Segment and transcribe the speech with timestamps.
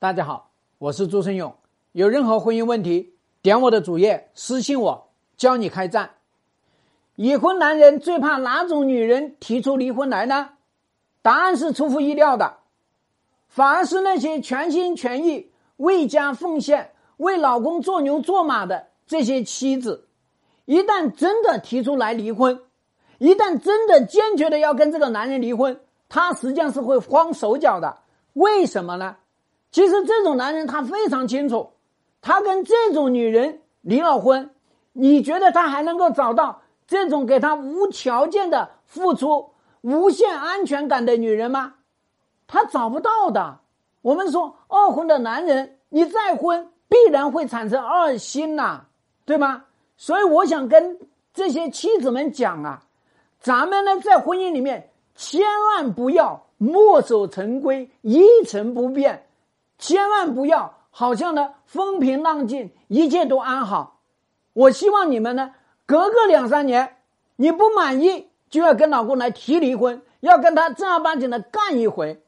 [0.00, 1.52] 大家好，我是朱生勇。
[1.90, 6.10] 有任何婚姻问题，点我的主页私信我，教你开战。
[7.16, 10.50] 已婚男人最怕哪种女人提出离婚来呢？
[11.20, 12.58] 答案是出乎意料的，
[13.48, 20.06] 反而是那些全心全意为家奉献、为老公做牛做马的这些妻子，
[20.64, 22.62] 一旦真的提出来离婚，
[23.18, 27.98] 一旦真的坚决的要跟这个男人离婚，他实际上是会慌手脚的。
[28.34, 29.16] 为什么呢？
[29.70, 31.70] 其实这种男人他非常清楚，
[32.20, 34.50] 他跟这种女人离了婚，
[34.92, 39.50] 你觉得他还能够找到这种给他无条件的付出、
[39.82, 41.74] 无限安全感的女人吗？
[42.46, 43.60] 他找不到的。
[44.00, 48.84] 我们说二婚的男人，你再婚必然会产生二心呐，
[49.26, 49.64] 对吗？
[49.96, 50.98] 所以我想跟
[51.34, 52.82] 这些妻子们讲啊，
[53.38, 59.27] 咱们呢在婚姻里面千万不要墨守成规、一成不变。
[59.78, 64.00] 千万不要，好像呢风平浪静，一切都安好。
[64.52, 65.52] 我希望你们呢，
[65.86, 66.96] 隔个两三年，
[67.36, 72.20] 你不满意就要跟老公来提离婚，要跟他正儿八经的干一回。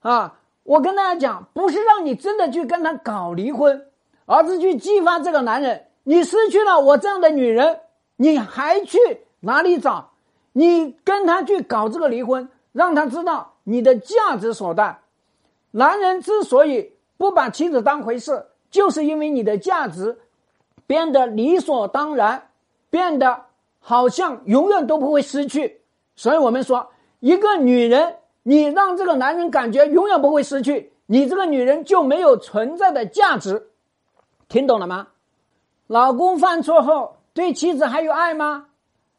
[0.00, 3.86] 啊，我跟大家讲，不是让你真的去跟他搞离婚，
[4.26, 5.86] 而是去激发这个男人。
[6.02, 7.80] 你失去了我这样的女人，
[8.16, 8.98] 你还去
[9.40, 10.10] 哪里找？
[10.52, 14.98] 你跟他去搞这个离婚，让他知道你的价值所在。
[15.76, 20.20] 男人之所以不把妻子当回事，就是因为你的价值
[20.86, 22.50] 变得理所当然，
[22.90, 23.46] 变得
[23.80, 25.80] 好像永远都不会失去。
[26.14, 33.70] 所以我们说，一个女人，你让这个男人感觉永远不会失去，你这个女人就没有存在的价值。
[34.48, 35.08] 听懂了吗？
[35.88, 38.66] 老公犯错后对妻子还有爱吗？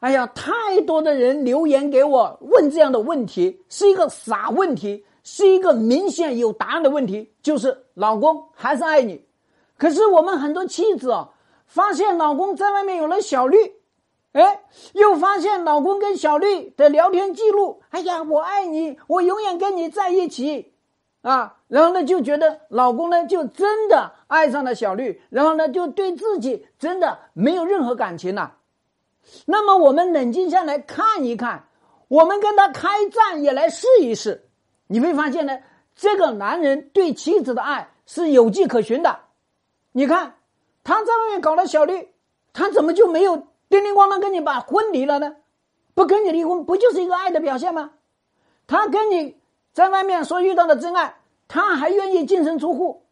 [0.00, 5.04] 哎呀，太多的人留言给我问这样的问题，是一个傻问题。
[5.22, 9.22] 是一个明显有答案的问题，就是老公还是爱你。
[9.76, 11.28] 可是我们很多妻子啊，
[11.66, 13.58] 发现老公在外面有了小绿，
[14.32, 14.62] 哎，
[14.94, 20.72] 又发现老公跟小绿的聊天记录，哎呀，我爱你，我永远跟你在一起，
[21.20, 28.56] 啊，然后呢就觉得老公呢就真的爱上了小绿，然后呢就对自己真的没有任何感情了。
[29.46, 31.68] 那么我们冷静下来看一看，
[32.08, 34.48] 我们跟他开战也来试一试。
[34.86, 35.58] 你会发现呢，
[35.94, 39.20] 这个男人对妻子的爱是有迹可循的。
[39.92, 40.36] 你看，
[40.82, 42.08] 他在外面搞了小绿，
[42.52, 43.36] 他怎么就没有
[43.68, 45.36] 叮叮咣啷跟你把婚离了呢？
[45.94, 47.92] 不跟你离婚，不就是一个爱的表现吗？
[48.66, 49.36] 他跟你
[49.72, 51.16] 在外面所遇到的真爱，
[51.48, 53.04] 他还愿意净身出户，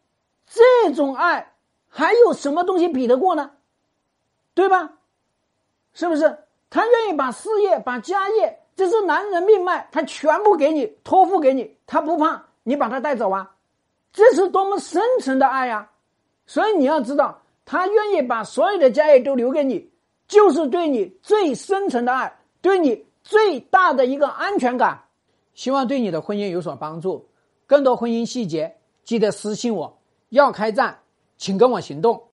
[0.47, 1.53] 这种爱
[1.87, 3.51] 还有什么东西比得过呢？
[4.53, 4.98] 对吧？
[5.93, 6.37] 是不是？
[6.69, 8.59] 他愿意把事业、把家业。
[8.75, 13.55] 这是男人命脉，他全部给你托付给你，他不怕你把他带走啊！
[14.13, 15.89] 这是多么深沉的爱呀！
[16.47, 19.91] 所以你要知道，他愿意把所有的家业都留给你，
[20.29, 25.03] 就是对你最深沉的爱，对你最大的一个安全感。
[25.53, 27.27] 希望对你的婚姻有所帮助。
[27.67, 29.99] 更多婚姻细节，记得私信我。
[30.29, 30.99] 要开战，
[31.37, 32.23] 请跟我行动。